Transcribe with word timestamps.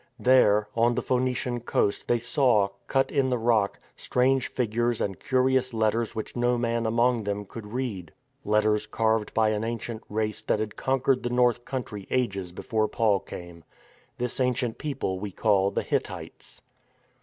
There, 0.17 0.67
on 0.75 0.95
the 0.95 1.03
Phoenician 1.03 1.59
coast 1.59 2.07
they 2.07 2.17
saw, 2.17 2.69
cut 2.87 3.11
in 3.11 3.29
the 3.29 3.37
rock, 3.37 3.79
strange 3.95 4.47
figures 4.47 4.99
and 4.99 5.19
curious 5.19 5.75
letters 5.75 6.15
which 6.15 6.35
no 6.35 6.57
man 6.57 6.87
among 6.87 7.23
them 7.23 7.45
could 7.45 7.67
read; 7.73 8.11
letters 8.43 8.87
carved 8.87 9.31
by 9.35 9.49
an 9.49 9.63
ancient 9.63 10.01
race 10.09 10.41
that 10.41 10.59
had 10.59 10.75
conquered 10.75 11.21
the 11.21 11.29
north 11.29 11.57
THE 11.63 11.65
DECISIVE 11.81 11.85
BATTLE 11.85 11.99
169 12.09 12.27
country 12.33 12.41
ages 12.41 12.51
before 12.51 12.87
Paul 12.87 13.19
came. 13.19 13.63
This 14.17 14.39
ancient 14.39 14.79
people 14.79 15.19
we 15.19 15.31
call 15.31 15.69
the 15.69 15.83
Hittites. 15.83 16.63